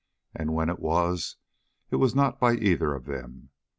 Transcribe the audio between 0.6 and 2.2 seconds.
it was, it was